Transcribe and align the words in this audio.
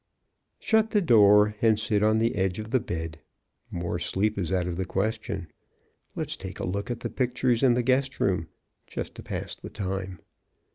Shut 0.57 0.89
the 0.89 1.01
door 1.03 1.53
and 1.61 1.79
sit 1.79 2.01
on 2.01 2.17
the 2.17 2.35
edge 2.35 2.57
of 2.57 2.71
the 2.71 2.79
bed. 2.79 3.19
More 3.69 3.99
sleep 3.99 4.35
is 4.35 4.51
out 4.51 4.65
of 4.65 4.75
the 4.75 4.83
question. 4.83 5.51
Let's 6.15 6.35
take 6.35 6.59
a 6.59 6.65
look 6.65 6.89
at 6.89 7.01
the 7.01 7.09
pictures 7.11 7.61
in 7.61 7.75
the 7.75 7.83
guest 7.83 8.19
room, 8.19 8.47
just 8.87 9.13
to 9.13 9.21
pass 9.21 9.53
the 9.53 9.69
time. 9.69 10.17